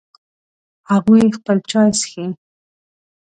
[0.91, 2.25] هغوی خپل چای څښي